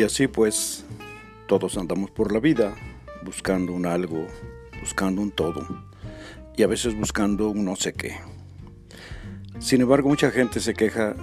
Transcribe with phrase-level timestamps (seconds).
[0.00, 0.86] Y así pues,
[1.46, 2.74] todos andamos por la vida
[3.22, 4.26] buscando un algo,
[4.80, 5.66] buscando un todo
[6.56, 8.16] y a veces buscando un no sé qué.
[9.58, 11.14] Sin embargo, mucha gente se queja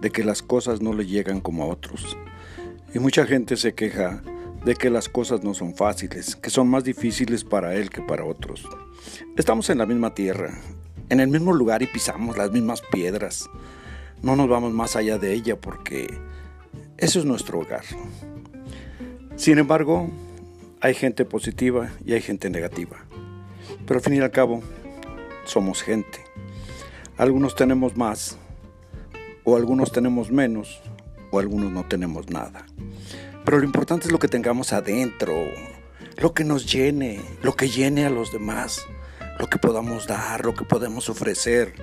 [0.00, 2.16] de que las cosas no le llegan como a otros.
[2.92, 4.24] Y mucha gente se queja
[4.64, 8.24] de que las cosas no son fáciles, que son más difíciles para él que para
[8.24, 8.68] otros.
[9.36, 10.58] Estamos en la misma tierra,
[11.10, 13.48] en el mismo lugar y pisamos las mismas piedras.
[14.20, 16.08] No nos vamos más allá de ella porque
[16.98, 17.84] eso es nuestro hogar.
[19.36, 20.10] Sin embargo,
[20.80, 22.96] hay gente positiva y hay gente negativa.
[23.86, 24.62] Pero al fin y al cabo,
[25.44, 26.18] somos gente.
[27.16, 28.38] Algunos tenemos más,
[29.44, 30.80] o algunos tenemos menos,
[31.30, 32.66] o algunos no tenemos nada.
[33.44, 35.34] Pero lo importante es lo que tengamos adentro,
[36.16, 38.86] lo que nos llene, lo que llene a los demás,
[39.38, 41.74] lo que podamos dar, lo que podemos ofrecer.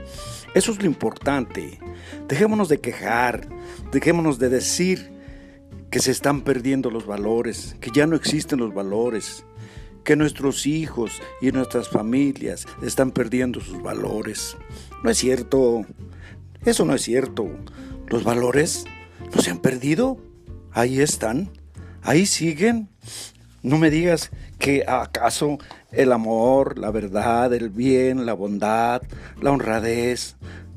[0.54, 1.80] Eso es lo importante.
[2.28, 3.48] Dejémonos de quejar,
[3.92, 5.14] dejémonos de decir
[5.90, 9.46] que se están perdiendo los valores, que ya no existen los valores,
[10.04, 14.58] que nuestros hijos y nuestras familias están perdiendo sus valores.
[15.04, 15.86] No es cierto,
[16.66, 17.48] eso no es cierto.
[18.08, 18.86] Los valores
[19.34, 20.18] no se han perdido,
[20.72, 21.52] ahí están,
[22.02, 22.90] ahí siguen.
[23.64, 25.58] No me digas que acaso
[25.94, 29.02] el amor, la verdad, el bien, la bondad,
[29.42, 30.36] la honradez,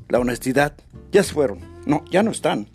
[0.09, 0.73] la honestidad
[1.11, 1.59] ya se fueron.
[1.85, 2.69] No, ya no están.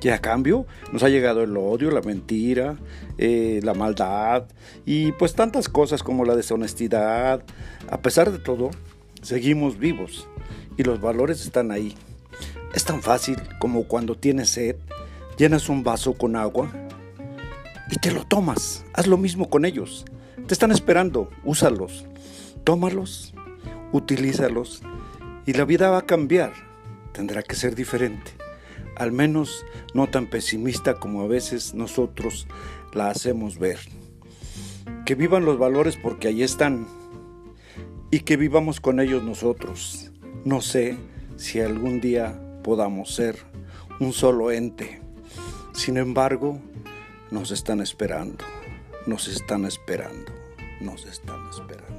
[0.00, 2.76] Que a cambio nos ha llegado el odio, la mentira,
[3.18, 4.44] eh, la maldad
[4.86, 7.42] y pues tantas cosas como la deshonestidad.
[7.90, 8.70] A pesar de todo,
[9.22, 10.28] seguimos vivos
[10.76, 11.96] y los valores están ahí.
[12.74, 14.76] Es tan fácil como cuando tienes sed,
[15.36, 16.70] llenas un vaso con agua
[17.90, 18.84] y te lo tomas.
[18.94, 20.04] Haz lo mismo con ellos.
[20.46, 22.06] Te están esperando, úsalos,
[22.64, 23.34] tómalos,
[23.92, 24.82] utilízalos
[25.46, 26.52] y la vida va a cambiar.
[27.12, 28.38] Tendrá que ser diferente
[28.98, 29.64] al menos
[29.94, 32.46] no tan pesimista como a veces nosotros
[32.92, 33.78] la hacemos ver.
[35.06, 36.86] Que vivan los valores porque ahí están
[38.10, 40.10] y que vivamos con ellos nosotros.
[40.44, 40.98] No sé
[41.36, 43.36] si algún día podamos ser
[44.00, 45.00] un solo ente.
[45.72, 46.60] Sin embargo,
[47.30, 48.44] nos están esperando,
[49.06, 50.32] nos están esperando,
[50.80, 51.97] nos están esperando.